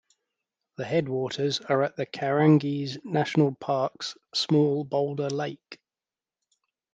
The 0.77 0.85
headwaters 0.85 1.59
are 1.59 1.83
at 1.83 1.95
the 1.95 2.07
Kahurangi 2.07 3.05
National 3.05 3.53
Park's 3.53 4.17
small 4.33 4.83
Boulder 4.83 5.29
Lake. 5.29 5.77